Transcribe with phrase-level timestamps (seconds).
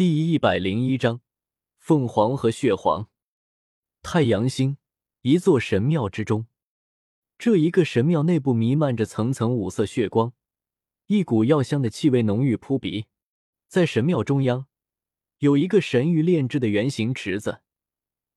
[0.00, 1.20] 第一百零一章，
[1.76, 3.10] 凤凰和血皇。
[4.00, 4.78] 太阳星，
[5.20, 6.46] 一座神庙之中，
[7.36, 10.32] 这一个神庙内部弥漫着层层五色血光，
[11.08, 13.08] 一股药香的气味浓郁扑鼻。
[13.68, 14.64] 在神庙中央，
[15.40, 17.60] 有一个神玉炼制的圆形池子，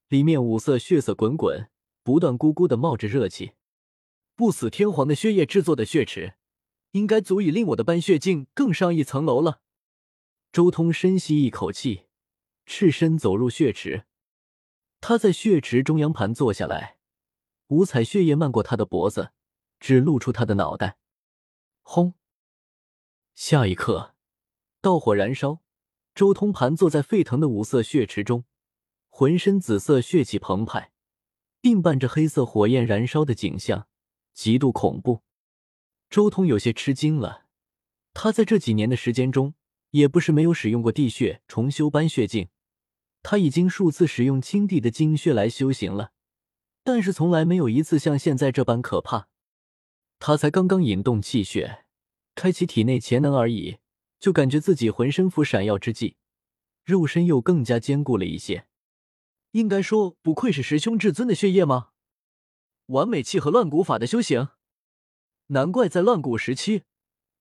[0.08, 1.70] 里面五色血色滚滚，
[2.02, 3.52] 不断咕咕的冒着热气。
[4.36, 6.34] 不死天皇的血液制作的血池，
[6.90, 9.62] 应该足以令我的斑血境更上一层楼了。
[10.54, 12.04] 周通深吸一口气，
[12.64, 14.04] 赤身走入血池。
[15.00, 16.98] 他在血池中央盘坐下来，
[17.66, 19.32] 五彩血液漫过他的脖子，
[19.80, 20.96] 只露出他的脑袋。
[21.82, 22.14] 轰！
[23.34, 24.14] 下一刻，
[24.80, 25.60] 道火燃烧。
[26.14, 28.44] 周通盘坐在沸腾的五色血池中，
[29.08, 30.92] 浑身紫色血气澎湃，
[31.60, 33.88] 并伴着黑色火焰燃烧的景象，
[34.32, 35.24] 极度恐怖。
[36.08, 37.46] 周通有些吃惊了。
[38.12, 39.54] 他在这几年的时间中。
[39.94, 42.48] 也不是没有使用过地血重修般血境，
[43.22, 46.10] 他已经数次使用青帝的精血来修行了，
[46.82, 49.28] 但是从来没有一次像现在这般可怕。
[50.18, 51.84] 他才刚刚引动气血，
[52.34, 53.78] 开启体内潜能而已，
[54.18, 56.16] 就感觉自己浑身浮闪耀之际，
[56.84, 58.66] 肉身又更加坚固了一些。
[59.52, 61.90] 应该说，不愧是十凶至尊的血液吗？
[62.86, 64.48] 完美契合乱古法的修行，
[65.46, 66.82] 难怪在乱古时期。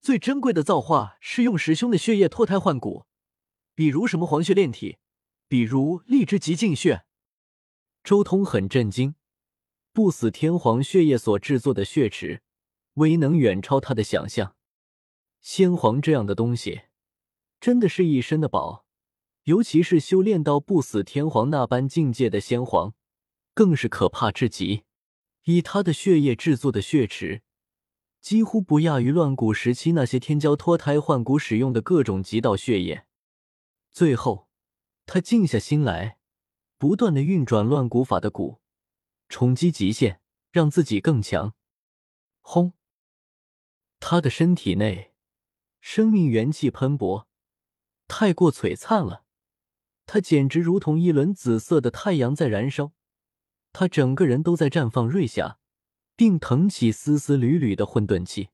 [0.03, 3.05] 最珍贵的造化是用师兄的血液脱胎换骨，
[3.73, 4.97] 比如什么黄血炼体，
[5.47, 7.05] 比如荔枝极净血。
[8.03, 9.15] 周通很震惊，
[9.93, 12.41] 不死天皇血液所制作的血池，
[12.95, 14.57] 威能远超他的想象。
[15.39, 16.81] 先皇这样的东西，
[17.61, 18.85] 真的是一身的宝，
[19.43, 22.93] 尤其是修炼到不死天皇那般境界的先皇，
[23.53, 24.83] 更是可怕至极。
[25.43, 27.43] 以他的血液制作的血池。
[28.23, 33.05] 几乎不亚于乱古时期那些天骄脱胎换骨使用的各种极道血液。
[33.91, 34.47] 最后，
[35.05, 36.17] 他静下心来，
[36.77, 38.59] 不断的运转乱古法的蛊，
[39.27, 41.53] 冲击极限，让自己更强。
[42.39, 42.71] 轰！
[43.99, 45.13] 他的身体内
[45.81, 47.27] 生命元气喷薄，
[48.07, 49.25] 太过璀璨了，
[50.05, 52.93] 他简直如同一轮紫色的太阳在燃烧，
[53.73, 55.59] 他整个人都在绽放瑞霞。
[56.23, 58.47] 并腾起丝丝缕缕的混沌气。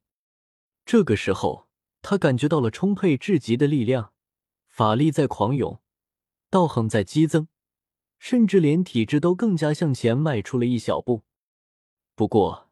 [0.87, 1.67] 这个时候，
[2.01, 4.11] 他感觉到了充沛至极的力量，
[4.67, 5.79] 法力在狂涌，
[6.49, 7.47] 道行在激增，
[8.17, 11.21] 甚至连体质都更加向前迈出了一小步。
[12.15, 12.71] 不过，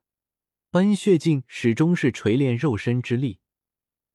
[0.72, 3.40] 斑血境始终是锤炼肉身之力，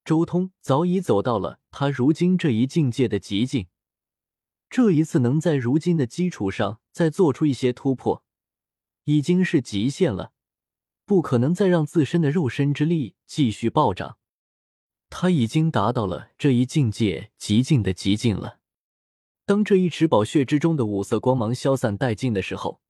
[0.04, 3.68] 周通早已走到了他如今这一境界的极境。
[4.68, 8.24] 这一次能在如今的基础上再做出一些突破，
[9.04, 10.31] 已经是极限了。
[11.12, 14.16] 不可能再让自身的肉身之力继续暴涨，
[15.10, 18.60] 他已经达到了这一境界极境的极境了。
[19.44, 22.80] 当这一池宝血之中的五色光芒消散殆尽的时候，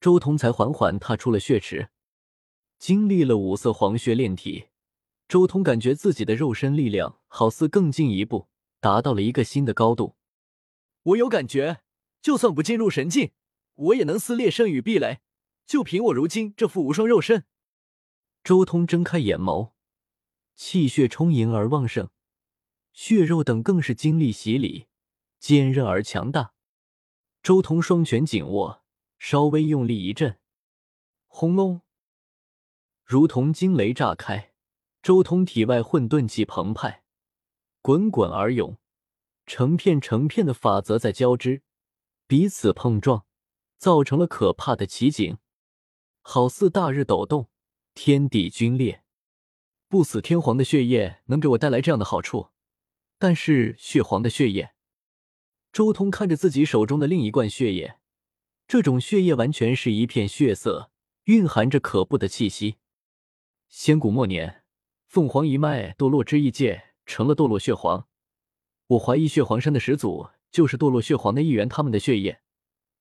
[0.00, 1.88] 周通才缓缓踏出了血池。
[2.78, 4.66] 经历了五色黄血炼体，
[5.26, 8.46] 周通感觉自己的肉身力量好似更进一步，
[8.78, 10.14] 达到了一个新的高度。
[11.02, 11.80] 我有感觉，
[12.22, 13.32] 就算不进入神境，
[13.74, 15.18] 我也能撕裂圣与壁垒。
[15.66, 17.44] 就凭我如今这副无双肉身，
[18.46, 19.72] 周通睁开眼眸，
[20.54, 22.10] 气血充盈而旺盛，
[22.92, 24.86] 血肉等更是精力洗礼，
[25.40, 26.54] 坚韧而强大。
[27.42, 28.84] 周通双拳紧握，
[29.18, 30.38] 稍微用力一震，
[31.26, 31.80] 轰隆，
[33.02, 34.52] 如同惊雷炸开。
[35.02, 37.02] 周通体外混沌气澎湃，
[37.82, 38.78] 滚滚而涌，
[39.44, 41.64] 成片成片的法则在交织，
[42.28, 43.26] 彼此碰撞，
[43.76, 45.38] 造成了可怕的奇景。
[46.22, 47.50] 好似大日抖动，
[47.96, 49.02] 天地龟裂。
[49.88, 52.50] 不死天皇的血液能给我带来这样的好处，
[53.18, 54.74] 但是血皇的血液……
[55.72, 57.98] 周通看着自己手中的另一罐血液，
[58.68, 60.90] 这种血液完全是一片血色，
[61.24, 62.76] 蕴含着可怖的气息。
[63.70, 64.62] 仙古末年，
[65.06, 68.06] 凤凰一脉堕落之异界，成了堕落血皇。
[68.88, 72.42] 我怀疑血皇山的始祖就是堕落血皇的一员，他们的血液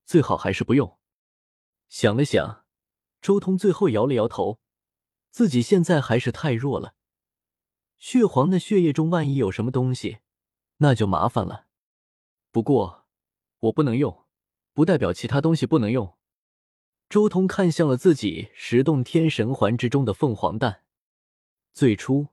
[0.06, 0.98] 最好还是不用。
[1.90, 2.64] 想了想。
[3.22, 4.60] 周通最后摇了摇头，
[5.36, 6.94] 自己现在还是太弱了。
[7.98, 10.20] 血皇的血液中万一有什么东西，
[10.78, 11.66] 那就麻烦了。
[12.54, 13.04] 不过
[13.60, 14.24] 我不能用，
[14.74, 16.14] 不代表其他东西不能用。
[17.10, 20.84] 周通看向了自己十洞天神环之中的凤凰蛋。
[21.74, 22.28] 最初，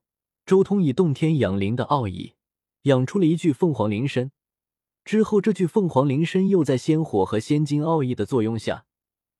[0.47, 2.37] 周通以洞天养灵的奥义
[2.83, 4.31] 养出了一具凤凰灵身，
[5.05, 8.87] 之后这具凤凰灵身又在仙火和仙金奥义的作用下。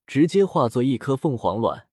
[0.05, 1.87] 直接化作一颗凤凰卵。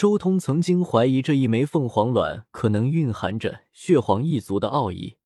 [0.00, 5.18] 周通曾经怀疑这一枚凤凰卵可能蕴含着血皇一族的奥义，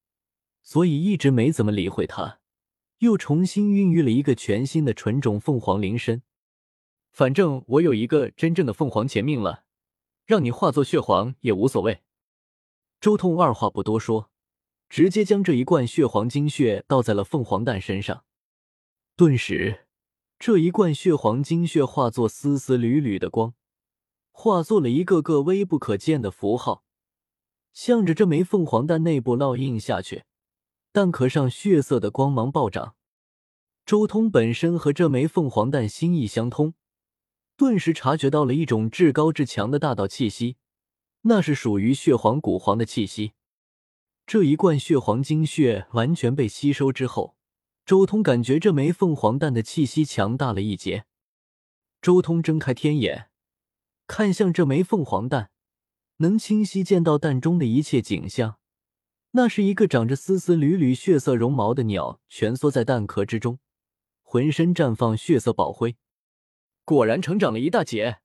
[0.65, 2.41] 所以一直没怎么理会它，
[2.99, 6.23] 又重新孕育了一个全新的纯种凤凰灵身。
[7.12, 9.62] 反正我有一个真正的凤凰前命了，
[10.26, 12.00] 让你化作血皇也无所谓。
[13.00, 14.32] 周通二话不多说，
[14.88, 18.25] 直接将这一罐血皇精血倒在了凤凰蛋身上，
[19.15, 19.87] 顿时，
[20.37, 23.55] 这一罐血皇精血化作丝丝缕缕的光，
[24.36, 26.82] 化作了一个个微不可见的符号，
[27.72, 30.25] 向着这枚凤凰蛋内部烙印下去。
[30.92, 32.96] 蛋壳上血色的光芒暴涨，
[33.86, 36.75] 周通本身和这枚凤凰蛋心意相通，
[37.56, 40.56] 顿时察觉到了一种至高至强的大道气息，
[41.22, 43.32] 那是属于血皇古皇的气息。
[44.26, 47.36] 这一罐血皇精血完全被吸收之后，
[47.86, 51.06] 周通感觉这枚凤凰蛋的气息强大了一截。
[52.02, 53.31] 周通睁开天眼，
[54.06, 55.51] 看向这枚凤凰蛋，
[56.19, 58.59] 能清晰见到蛋中的一切景象。
[59.33, 63.59] 那是一个长着丝丝缕缕血色绒毛的鸟，蜷缩在蛋壳之中，
[64.23, 65.97] 浑身绽放血色宝辉。
[66.85, 68.19] 果然成长了一大截，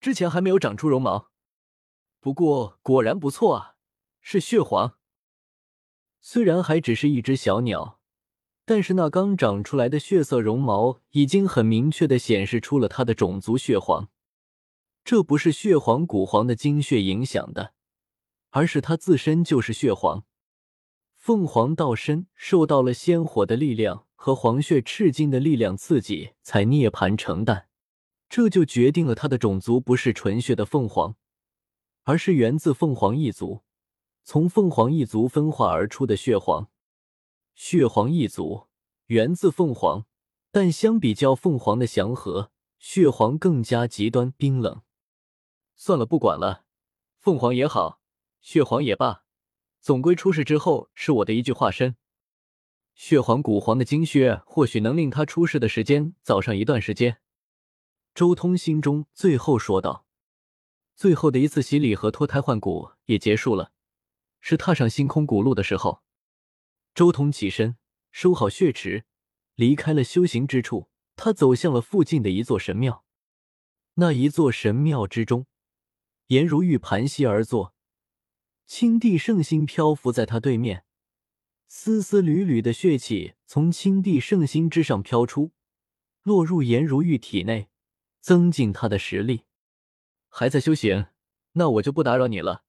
[0.00, 1.30] 之前还没有长出绒毛。
[2.20, 3.74] 不过果然不错啊，
[4.20, 4.96] 是血皇。
[6.20, 8.00] 虽然还只是一只小鸟，
[8.64, 14.08] 但是那刚长出来的血色绒毛已经很明确的显示出了它的种族血皇。
[15.10, 17.72] 这不是血皇古皇的精血影响的，
[18.50, 20.26] 而是它自身就是血皇。
[21.16, 27.70] 凤凰道身受到了仙火的力量和黄血赤金的力量刺激，才涅槃成蛋。
[28.28, 31.16] 这就决定了它的种族不是纯血的凤凰，
[32.02, 33.62] 而是源自凤凰一族，
[34.24, 36.68] 从凤凰一族分化而出的血皇。
[37.54, 38.66] 血皇一族
[39.06, 40.04] 源自凤凰，
[40.50, 44.82] 但相比较凤凰的祥和，血皇更加极端冰冷。
[45.80, 46.64] 算了，不管了，
[47.18, 48.00] 凤凰也好，
[48.40, 49.24] 血皇也罢。
[49.80, 51.96] 总归出世之后是我的一具化身，
[52.94, 57.20] 血皇古皇的精血或许能令他出世的时间早上一段时间。
[58.12, 60.04] 周通心中最后说道
[60.96, 63.70] ：“最后的一次洗礼和脱胎换骨也结束了，
[64.40, 66.02] 是踏上星空古路的时候。”
[66.92, 67.76] 周通起身，
[68.10, 69.04] 收好血池，
[69.54, 70.90] 离开了修行之处。
[71.14, 73.04] 他走向了附近的一座神庙。
[73.94, 75.46] 那一座神庙之中，
[76.28, 77.74] 颜如玉盘膝而坐。
[78.66, 80.84] 青帝圣心漂浮在他对面，
[81.68, 85.52] 丝丝缕缕的血气从青帝圣心之上飘出，
[86.22, 87.68] 落入颜如玉体内，
[88.20, 89.44] 增进他的实力。
[90.28, 91.06] 还在修行，
[91.52, 92.64] 那我就不打扰你了。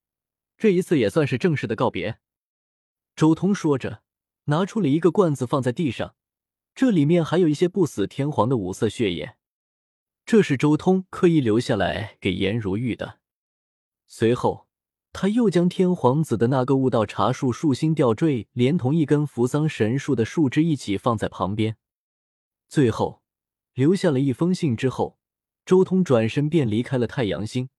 [0.57, 2.19] 这一次也算是正式的告别。
[3.15, 4.03] 周通说着，
[4.45, 6.15] 拿出了一个罐子放在地上，
[6.73, 9.35] 这里面还有一些不死天皇的五色血液，
[10.25, 13.19] 这是周通刻意留下来给颜如玉的。
[14.09, 14.65] 随后。
[15.11, 21.77] 他又将天皇子的那个悟道茶树树心吊坠，连同一根扶桑神树的树枝一起放在旁边，
[22.67, 23.23] 最后
[23.73, 24.77] 留下了一封信。
[24.77, 25.17] 之后，
[25.65, 27.69] 周通转身便离开了太阳星。